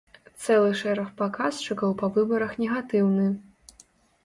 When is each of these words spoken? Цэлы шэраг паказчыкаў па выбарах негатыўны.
Цэлы 0.43 0.71
шэраг 0.79 1.11
паказчыкаў 1.19 1.95
па 2.01 2.11
выбарах 2.17 2.51
негатыўны. 2.65 3.31